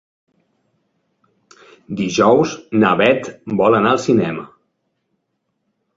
[2.01, 2.55] Dijous
[2.85, 4.51] na Beth vol anar al cinema.